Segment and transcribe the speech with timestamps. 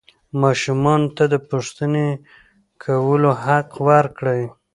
[0.41, 2.07] ماشومانو ته د پوښتنې
[2.83, 4.43] کولو حق ورکړئ.